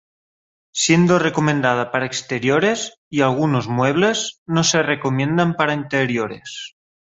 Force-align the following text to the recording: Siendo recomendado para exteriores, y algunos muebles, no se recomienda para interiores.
Siendo 0.73 1.19
recomendado 1.19 1.91
para 1.91 2.07
exteriores, 2.07 2.95
y 3.07 3.21
algunos 3.21 3.67
muebles, 3.67 4.41
no 4.47 4.63
se 4.63 4.81
recomienda 4.81 5.53
para 5.55 5.75
interiores. 5.75 6.73